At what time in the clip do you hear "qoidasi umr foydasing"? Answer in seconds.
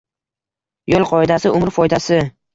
1.11-2.35